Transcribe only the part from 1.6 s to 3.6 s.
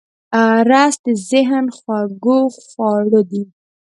خوږ خواړه دی